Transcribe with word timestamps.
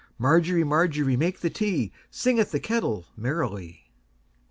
Margery, 0.17 0.63
Margery, 0.63 1.15
make 1.15 1.41
the 1.41 1.51
tea, 1.51 1.91
Singeth 2.09 2.49
the 2.49 2.59
kettle 2.59 3.05
merrily. 3.15 3.81